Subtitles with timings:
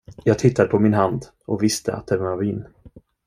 [0.23, 2.65] Jag tittade på min hand och visste att den var min.